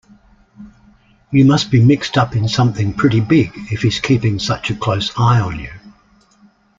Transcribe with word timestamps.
You 1.29 1.45
must 1.45 1.69
be 1.69 1.79
mixed 1.85 2.17
up 2.17 2.35
in 2.35 2.47
something 2.47 2.93
pretty 2.95 3.19
big 3.19 3.51
if 3.71 3.83
he's 3.83 3.99
keeping 3.99 4.39
such 4.39 4.71
a 4.71 4.75
close 4.75 5.11
eye 5.15 5.39
on 5.39 5.59
you. 5.59 5.69